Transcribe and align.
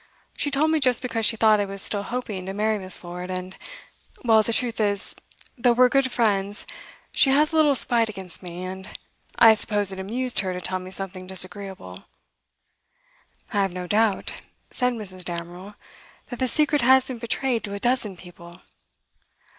She 0.35 0.49
told 0.49 0.71
me 0.71 0.79
just 0.79 1.03
because 1.03 1.27
she 1.27 1.35
thought 1.37 1.59
I 1.59 1.65
was 1.65 1.79
still 1.79 2.01
hoping 2.01 2.47
to 2.47 2.53
marry 2.53 2.79
Miss. 2.79 3.03
Lord, 3.03 3.29
and 3.29 3.55
well, 4.23 4.41
the 4.41 4.51
truth 4.51 4.79
is, 4.81 5.15
though 5.59 5.73
we're 5.73 5.89
good 5.89 6.11
friends, 6.11 6.65
she 7.11 7.29
has 7.29 7.53
a 7.53 7.55
little 7.55 7.75
spite 7.75 8.09
against 8.09 8.41
me, 8.41 8.63
and 8.63 8.97
I 9.37 9.53
suppose 9.53 9.91
it 9.91 9.99
amused 9.99 10.39
her 10.39 10.53
to 10.53 10.59
tell 10.59 10.79
me 10.79 10.89
something 10.89 11.27
disagreeable.' 11.27 12.05
'I 13.53 13.61
have 13.61 13.73
no 13.73 13.85
doubt,' 13.85 14.33
said 14.71 14.93
Mrs. 14.93 15.23
Damerel, 15.23 15.75
'that 16.31 16.39
the 16.39 16.47
secret 16.47 16.81
has 16.81 17.05
been 17.05 17.19
betrayed 17.19 17.63
to 17.65 17.75
a 17.75 17.79
dozen 17.79 18.17
people. 18.17 18.59